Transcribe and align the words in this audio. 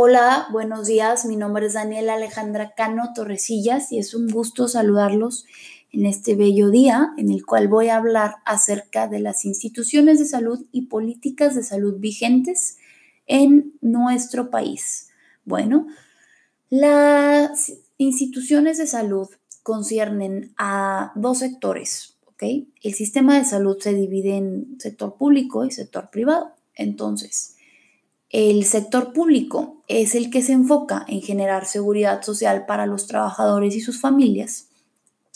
Hola, 0.00 0.46
buenos 0.52 0.86
días. 0.86 1.24
Mi 1.24 1.34
nombre 1.34 1.66
es 1.66 1.72
Daniela 1.72 2.14
Alejandra 2.14 2.72
Cano 2.76 3.10
Torresillas 3.16 3.90
y 3.90 3.98
es 3.98 4.14
un 4.14 4.28
gusto 4.28 4.68
saludarlos 4.68 5.44
en 5.90 6.06
este 6.06 6.36
bello 6.36 6.70
día 6.70 7.14
en 7.16 7.32
el 7.32 7.44
cual 7.44 7.66
voy 7.66 7.88
a 7.88 7.96
hablar 7.96 8.36
acerca 8.44 9.08
de 9.08 9.18
las 9.18 9.44
instituciones 9.44 10.20
de 10.20 10.26
salud 10.26 10.64
y 10.70 10.82
políticas 10.82 11.56
de 11.56 11.64
salud 11.64 11.96
vigentes 11.98 12.78
en 13.26 13.72
nuestro 13.80 14.50
país. 14.50 15.08
Bueno, 15.44 15.88
las 16.70 17.72
instituciones 17.96 18.78
de 18.78 18.86
salud 18.86 19.26
conciernen 19.64 20.54
a 20.58 21.10
dos 21.16 21.38
sectores, 21.38 22.18
¿ok? 22.26 22.44
El 22.84 22.94
sistema 22.94 23.36
de 23.36 23.44
salud 23.44 23.76
se 23.80 23.94
divide 23.94 24.36
en 24.36 24.76
sector 24.78 25.16
público 25.16 25.64
y 25.64 25.72
sector 25.72 26.08
privado. 26.10 26.52
Entonces, 26.76 27.56
el 28.30 28.64
sector 28.64 29.12
público 29.12 29.82
es 29.88 30.14
el 30.14 30.30
que 30.30 30.42
se 30.42 30.52
enfoca 30.52 31.04
en 31.08 31.22
generar 31.22 31.66
seguridad 31.66 32.22
social 32.22 32.66
para 32.66 32.86
los 32.86 33.06
trabajadores 33.06 33.74
y 33.74 33.80
sus 33.80 34.00
familias 34.00 34.68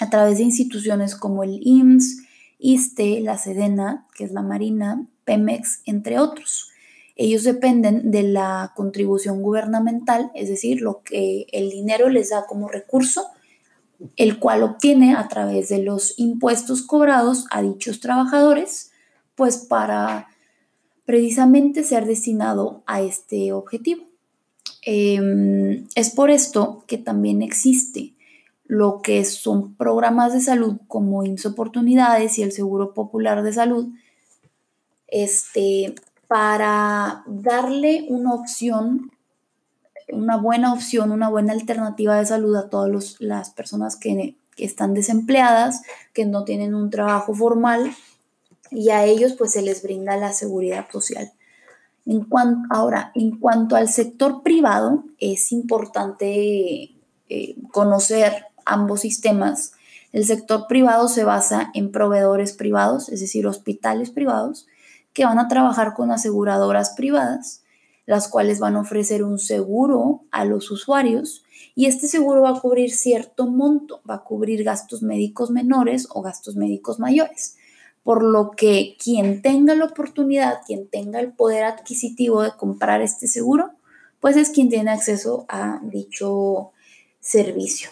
a 0.00 0.10
través 0.10 0.38
de 0.38 0.44
instituciones 0.44 1.14
como 1.14 1.44
el 1.44 1.60
IMSS, 1.62 2.22
ISTE, 2.58 3.20
la 3.20 3.38
Sedena, 3.38 4.06
que 4.14 4.24
es 4.24 4.32
la 4.32 4.42
Marina, 4.42 5.06
Pemex, 5.24 5.80
entre 5.86 6.18
otros. 6.18 6.70
Ellos 7.16 7.44
dependen 7.44 8.10
de 8.10 8.24
la 8.24 8.72
contribución 8.74 9.40
gubernamental, 9.40 10.30
es 10.34 10.48
decir, 10.48 10.80
lo 10.80 11.02
que 11.02 11.46
el 11.52 11.70
dinero 11.70 12.08
les 12.08 12.30
da 12.30 12.46
como 12.46 12.68
recurso, 12.68 13.28
el 14.16 14.38
cual 14.38 14.62
obtiene 14.62 15.14
a 15.14 15.28
través 15.28 15.68
de 15.68 15.78
los 15.78 16.18
impuestos 16.18 16.82
cobrados 16.82 17.46
a 17.50 17.62
dichos 17.62 18.00
trabajadores, 18.00 18.90
pues 19.36 19.58
para 19.58 20.28
precisamente 21.04 21.84
ser 21.84 22.06
destinado 22.06 22.82
a 22.86 23.02
este 23.02 23.52
objetivo. 23.52 24.04
Em, 24.82 25.86
es 25.94 26.10
por 26.10 26.30
esto 26.30 26.84
que 26.86 26.98
también 26.98 27.42
existe 27.42 28.14
lo 28.66 29.02
que 29.02 29.24
son 29.24 29.74
programas 29.74 30.32
de 30.32 30.40
salud 30.40 30.76
como 30.88 31.24
IMSS 31.24 31.46
Oportunidades 31.46 32.38
y 32.38 32.42
el 32.42 32.52
Seguro 32.52 32.94
Popular 32.94 33.42
de 33.42 33.52
Salud, 33.52 33.88
este, 35.08 35.94
para 36.28 37.22
darle 37.26 38.06
una 38.08 38.34
opción, 38.34 39.10
una 40.08 40.36
buena 40.36 40.72
opción, 40.72 41.12
una 41.12 41.28
buena 41.28 41.52
alternativa 41.52 42.18
de 42.18 42.26
salud 42.26 42.56
a 42.56 42.70
todas 42.70 43.20
las 43.20 43.50
personas 43.50 43.96
que 43.96 44.36
están 44.56 44.94
desempleadas, 44.94 45.82
que 46.12 46.24
no 46.24 46.44
tienen 46.44 46.74
un 46.74 46.90
trabajo 46.90 47.34
formal 47.34 47.94
y 48.74 48.90
a 48.90 49.04
ellos 49.04 49.34
pues 49.34 49.52
se 49.52 49.62
les 49.62 49.82
brinda 49.82 50.16
la 50.16 50.32
seguridad 50.32 50.86
social. 50.90 51.32
En 52.06 52.26
ahora, 52.70 53.12
en 53.14 53.38
cuanto 53.38 53.76
al 53.76 53.88
sector 53.88 54.42
privado, 54.42 55.04
es 55.18 55.52
importante 55.52 56.90
eh, 57.28 57.56
conocer 57.72 58.46
ambos 58.66 59.00
sistemas. 59.00 59.72
El 60.12 60.26
sector 60.26 60.66
privado 60.68 61.08
se 61.08 61.24
basa 61.24 61.70
en 61.72 61.92
proveedores 61.92 62.52
privados, 62.52 63.08
es 63.08 63.20
decir, 63.20 63.46
hospitales 63.46 64.10
privados, 64.10 64.66
que 65.14 65.24
van 65.24 65.38
a 65.38 65.48
trabajar 65.48 65.94
con 65.94 66.10
aseguradoras 66.10 66.90
privadas, 66.90 67.62
las 68.04 68.28
cuales 68.28 68.58
van 68.58 68.76
a 68.76 68.80
ofrecer 68.80 69.24
un 69.24 69.38
seguro 69.38 70.24
a 70.30 70.44
los 70.44 70.70
usuarios 70.70 71.42
y 71.74 71.86
este 71.86 72.06
seguro 72.06 72.42
va 72.42 72.50
a 72.50 72.60
cubrir 72.60 72.92
cierto 72.92 73.46
monto, 73.46 74.02
va 74.08 74.16
a 74.16 74.24
cubrir 74.24 74.62
gastos 74.62 75.02
médicos 75.02 75.50
menores 75.50 76.06
o 76.10 76.20
gastos 76.20 76.54
médicos 76.54 76.98
mayores 76.98 77.56
por 78.04 78.22
lo 78.22 78.52
que 78.52 78.96
quien 79.02 79.42
tenga 79.42 79.74
la 79.74 79.86
oportunidad, 79.86 80.60
quien 80.64 80.86
tenga 80.88 81.18
el 81.18 81.32
poder 81.32 81.64
adquisitivo 81.64 82.42
de 82.42 82.52
comprar 82.52 83.00
este 83.00 83.26
seguro, 83.26 83.72
pues 84.20 84.36
es 84.36 84.50
quien 84.50 84.68
tiene 84.68 84.90
acceso 84.90 85.46
a 85.48 85.80
dicho 85.82 86.70
servicio. 87.18 87.88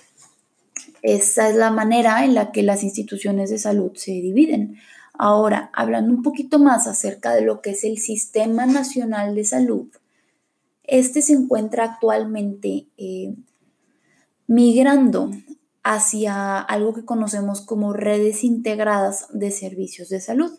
Esa 1.00 1.48
es 1.48 1.56
la 1.56 1.70
manera 1.70 2.24
en 2.24 2.34
la 2.34 2.52
que 2.52 2.62
las 2.62 2.84
instituciones 2.84 3.50
de 3.50 3.58
salud 3.58 3.92
se 3.94 4.12
dividen. 4.12 4.76
Ahora, 5.14 5.70
hablando 5.72 6.12
un 6.12 6.22
poquito 6.22 6.58
más 6.58 6.86
acerca 6.86 7.34
de 7.34 7.42
lo 7.42 7.62
que 7.62 7.70
es 7.70 7.82
el 7.82 7.98
Sistema 7.98 8.66
Nacional 8.66 9.34
de 9.34 9.44
Salud, 9.44 9.88
este 10.84 11.22
se 11.22 11.32
encuentra 11.32 11.84
actualmente 11.84 12.86
eh, 12.98 13.34
migrando 14.46 15.30
hacia 15.82 16.60
algo 16.60 16.94
que 16.94 17.04
conocemos 17.04 17.60
como 17.60 17.92
redes 17.92 18.44
integradas 18.44 19.26
de 19.32 19.50
servicios 19.50 20.08
de 20.08 20.20
salud. 20.20 20.52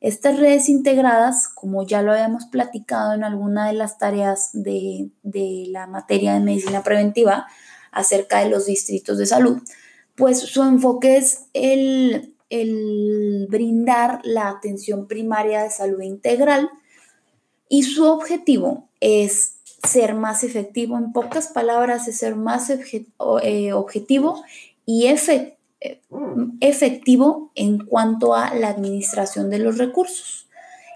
Estas 0.00 0.38
redes 0.38 0.68
integradas, 0.68 1.48
como 1.48 1.86
ya 1.86 2.02
lo 2.02 2.12
habíamos 2.12 2.46
platicado 2.46 3.14
en 3.14 3.22
alguna 3.22 3.68
de 3.68 3.74
las 3.74 3.98
tareas 3.98 4.50
de, 4.52 5.10
la 5.68 5.86
materia 5.86 6.34
de 6.34 6.40
medicina 6.40 6.82
preventiva 6.82 7.46
acerca 7.92 8.40
de 8.40 8.48
los 8.48 8.66
distritos 8.66 9.18
de 9.18 9.26
salud, 9.26 9.62
pues 10.16 10.40
su 10.40 10.62
enfoque 10.62 11.18
es 11.18 11.44
el, 11.52 12.34
el 12.50 13.46
brindar 13.48 14.20
la 14.24 14.48
atención 14.48 15.06
primaria 15.06 15.62
de 15.62 15.70
salud 15.70 16.00
integral 16.00 16.68
y 17.68 17.84
su 17.84 18.04
objetivo 18.04 18.88
es 19.00 19.58
ser 19.82 20.14
más 20.14 20.44
efectivo, 20.44 20.96
en 20.96 21.12
pocas 21.12 21.48
palabras, 21.48 22.08
es 22.08 22.18
ser 22.18 22.36
más 22.36 22.70
eh, 22.70 23.72
objetivo 23.72 24.42
y 24.86 25.06
eh, 25.06 25.54
efectivo 26.60 27.50
en 27.54 27.78
cuanto 27.78 28.34
a 28.34 28.54
la 28.54 28.68
administración 28.68 29.50
de 29.50 29.58
los 29.58 29.78
recursos 29.78 30.48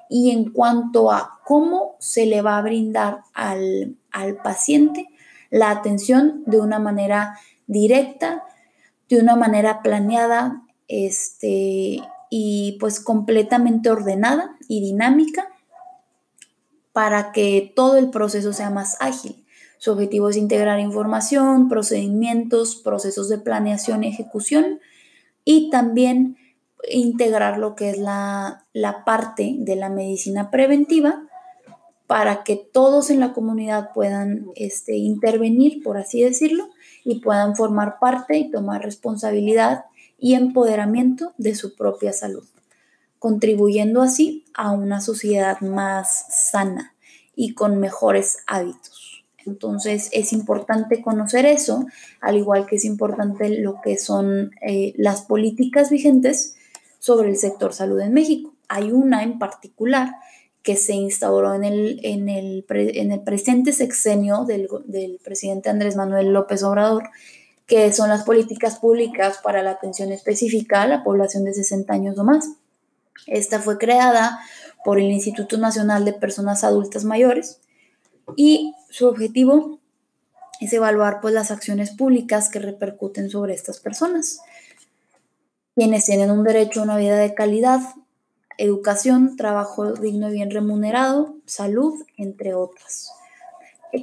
y 0.09 0.31
en 0.31 0.51
cuanto 0.51 1.11
a 1.11 1.41
cómo 1.45 1.97
se 1.99 2.27
le 2.27 2.43
va 2.43 2.59
a 2.59 2.63
brindar 2.63 3.23
al, 3.35 3.97
al 4.13 4.37
paciente 4.37 5.09
la 5.51 5.71
atención 5.71 6.43
de 6.47 6.61
una 6.61 6.79
manera 6.79 7.39
directa, 7.67 8.45
de 9.09 9.19
una 9.21 9.37
manera 9.37 9.83
planeada 9.83 10.63
este, 10.89 12.03
y 12.31 12.77
pues 12.79 13.01
completamente 13.01 13.91
ordenada 13.91 14.57
y 14.69 14.81
dinámica 14.81 15.49
para 16.97 17.31
que 17.31 17.75
todo 17.77 17.99
el 17.99 18.09
proceso 18.09 18.55
sea 18.55 18.71
más 18.71 18.97
ágil. 19.01 19.45
Su 19.77 19.93
objetivo 19.93 20.31
es 20.31 20.39
integrar 20.39 20.81
información, 20.81 21.69
procedimientos, 21.69 22.77
procesos 22.77 23.29
de 23.29 23.37
planeación 23.37 24.03
y 24.03 24.09
ejecución 24.09 24.81
y 25.45 25.69
también 25.69 26.39
integrar 26.89 27.59
lo 27.59 27.75
que 27.75 27.91
es 27.91 27.99
la, 27.99 28.65
parte 29.05 29.57
de 29.59 29.77
la 29.77 29.91
medicina 29.91 30.51
preventiva 30.51 31.23
para 32.07 32.45
que 32.45 32.57
todos 32.57 33.11
en 33.11 33.21
la 33.21 33.35
comunidad 33.35 33.91
puedan 33.93 34.47
este, 34.55 34.97
intervenir, 34.97 35.83
por 35.83 35.99
así 35.99 36.23
decirlo, 36.23 36.71
y 37.05 37.21
puedan 37.21 37.57
formar 37.57 37.99
parte 38.01 38.39
y 38.39 38.51
tomar 38.51 38.83
responsabilidad 38.83 39.85
y 40.19 40.33
empoderamiento 40.33 41.35
de 41.37 41.57
su 41.57 41.77
propia 41.77 42.15
salud 42.15 42.47
contribuyendo 43.27 44.03
así 44.03 44.45
a 44.55 44.71
una 44.71 45.01
sociedad 45.01 45.61
más 45.61 46.27
sana 46.29 46.95
y 47.35 47.55
con 47.55 47.81
mejores 47.81 48.37
hábitos. 48.47 49.25
Entonces 49.45 50.11
es 50.13 50.33
importante 50.33 51.03
conocer 51.03 51.45
eso, 51.45 51.87
al 52.21 52.37
igual 52.37 52.67
que 52.67 52.77
es 52.77 52.85
importante 52.85 53.49
lo 53.49 53.81
que 53.83 53.99
son 53.99 54.53
eh, 54.61 54.95
las 54.97 55.23
políticas 55.23 55.91
vigentes 55.91 56.55
sobre 57.01 57.31
el 57.31 57.37
sector 57.37 57.73
salud 57.73 57.99
en 57.99 58.15
México. 58.15 58.55
Hay 58.69 58.93
una 58.93 59.25
en 59.25 59.41
particular 59.41 60.15
que 60.63 60.77
se 60.77 60.95
instauró 60.95 61.53
en 61.53 61.65
el, 61.65 61.99
en 62.05 62.29
el, 62.29 62.65
en 62.69 63.11
el 63.11 63.21
presente 63.23 63.73
sexenio 63.73 64.45
del, 64.45 64.69
del 64.85 65.19
presidente 65.19 65.69
Andrés 65.69 65.97
Manuel 65.97 66.33
López 66.33 66.63
Obrador, 66.63 67.11
que 67.67 67.93
son 67.93 68.09
las 68.09 68.23
políticas 68.23 68.79
públicas 68.79 69.41
para 69.43 69.65
la 69.65 69.73
atención 69.73 70.13
específica 70.13 70.83
a 70.83 70.87
la 70.87 71.03
población 71.03 71.43
de 71.43 71.55
60 71.55 71.93
años 71.93 72.17
o 72.21 72.23
más. 72.23 72.51
Esta 73.27 73.61
fue 73.61 73.79
creada 73.79 74.41
por 74.85 74.99
el 74.99 75.11
Instituto 75.11 75.59
Nacional 75.59 76.05
de 76.05 76.13
Personas 76.13 76.65
Adultas 76.65 77.05
Mayores 77.05 77.61
y 78.37 78.75
su 78.91 79.07
objetivo 79.07 79.81
es 80.61 80.73
evaluar 80.73 81.21
pues, 81.21 81.35
las 81.35 81.51
acciones 81.51 81.91
públicas 81.91 82.49
que 82.49 82.59
repercuten 82.59 83.31
sobre 83.31 83.55
estas 83.55 83.79
personas, 83.81 84.41
quienes 85.75 86.07
tienen 86.07 86.31
un 86.31 86.45
derecho 86.45 86.81
a 86.81 86.85
una 86.85 86.97
vida 86.97 87.19
de 87.19 87.35
calidad, 87.35 87.81
educación, 88.59 89.37
trabajo 89.37 89.93
digno 89.93 90.31
y 90.31 90.33
bien 90.33 90.51
remunerado, 90.51 91.37
salud, 91.45 91.95
entre 92.17 92.55
otras. 92.55 93.13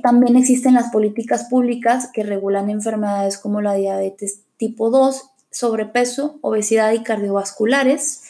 También 0.02 0.36
existen 0.36 0.74
las 0.74 0.92
políticas 0.92 1.46
públicas 1.46 2.10
que 2.14 2.24
regulan 2.24 2.70
enfermedades 2.70 3.38
como 3.38 3.62
la 3.62 3.74
diabetes 3.74 4.42
tipo 4.58 4.90
2, 4.90 5.30
sobrepeso, 5.52 6.40
obesidad 6.42 6.92
y 6.94 7.04
cardiovasculares, 7.04 8.24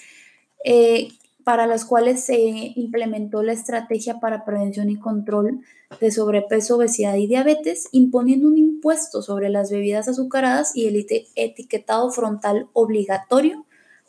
eh, 0.64 1.10
para 1.44 1.68
las 1.68 1.86
cuales 1.86 2.24
se 2.24 2.38
implementó 2.38 3.44
la 3.44 3.54
estrategia 3.54 4.20
para 4.20 4.46
prevención 4.46 4.90
y 4.90 4.98
control 4.98 5.62
de 6.00 6.12
sobrepeso, 6.12 6.78
obesidad 6.78 7.16
y 7.16 7.28
diabetes, 7.28 7.90
imponiendo 7.92 8.48
un 8.48 8.58
impuesto 8.58 9.22
sobre 9.22 9.50
las 9.50 9.70
bebidas 9.70 10.08
azucaradas 10.08 10.76
y 10.76 10.88
el 10.88 11.06
etiquetado 11.36 12.10
frontal 12.12 12.70
obligatorio 12.74 13.66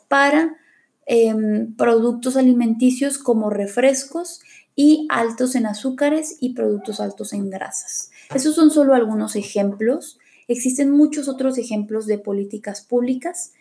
para 0.07 0.55
em, 1.05 1.75
productos 1.75 2.37
alimenticios 2.37 3.17
como 3.17 3.49
refrescos 3.49 4.41
y 4.75 5.07
altos 5.09 5.55
en 5.55 5.65
azúcares 5.65 6.37
y 6.39 6.53
productos 6.53 6.99
altos 6.99 7.33
en 7.33 7.49
grasas. 7.49 8.11
Esos 8.33 8.55
son 8.55 8.71
solo 8.71 8.93
algunos 8.93 9.35
ejemplos. 9.35 10.19
Existen 10.47 10.91
muchos 10.91 11.27
otros 11.27 11.57
ejemplos 11.57 12.07
de 12.07 12.17
políticas 12.17 12.81
públicas 12.81 13.53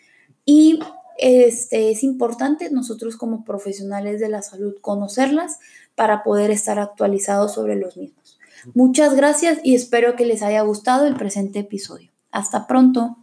y 0.45 0.81
este, 1.25 1.91
es 1.91 2.03
importante 2.03 2.71
nosotros 2.71 3.17
como 3.17 3.45
profesionales 3.45 4.21
de 4.21 4.29
la 4.29 4.43
salud 4.43 4.75
conocerlas 4.83 5.59
para 5.95 6.23
poder 6.23 6.51
estar 6.51 6.79
actualizados 6.79 7.55
sobre 7.55 7.77
los 7.77 7.97
mismos. 7.97 8.39
Muchas 8.75 9.15
gracias 9.15 9.59
y 9.63 9.75
espero 9.75 10.17
que 10.17 10.27
les 10.27 10.43
haya 10.43 10.61
gustado 10.61 11.07
el 11.07 11.17
presente 11.17 11.61
episodio. 11.61 12.11
Hasta 12.31 12.67
pronto. 12.67 13.17